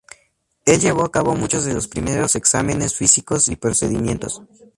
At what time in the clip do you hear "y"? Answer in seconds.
3.49-3.55